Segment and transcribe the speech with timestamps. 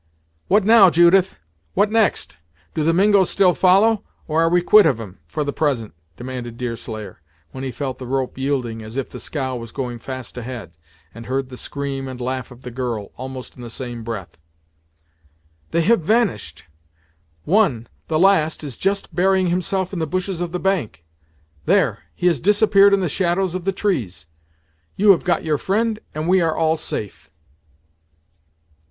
[0.47, 1.35] "What now, Judith?
[1.75, 2.37] What next?
[2.73, 6.57] Do the Mingos still follow, or are we quit of 'em, for the present," demanded
[6.57, 10.73] Deerslayer, when he felt the rope yielding as if the scow was going fast ahead,
[11.13, 14.37] and heard the scream and the laugh of the girl, almost in the same breath.
[15.69, 16.63] "They have vanished!
[17.45, 21.05] One the last is just burying himself in the bushes of the bank
[21.67, 24.25] There, he has disappeared in the shadows of the trees!
[24.95, 27.29] You have got your friend, and we are all safe!"